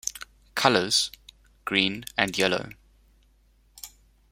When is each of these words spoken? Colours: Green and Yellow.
Colours: 0.55 1.11
Green 1.63 2.05
and 2.17 2.35
Yellow. 2.35 2.71